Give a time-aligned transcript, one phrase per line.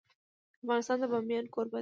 [0.63, 1.79] افغانستان د بامیان کوربه دی.